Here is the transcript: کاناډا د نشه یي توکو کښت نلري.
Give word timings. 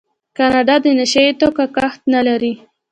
کاناډا 0.37 0.75
د 0.83 0.85
نشه 0.99 1.21
یي 1.25 1.33
توکو 1.39 1.65
کښت 1.75 2.01
نلري. 2.13 2.53